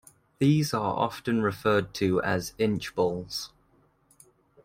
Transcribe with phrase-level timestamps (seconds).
[0.39, 3.51] These are often referred to as inch balls.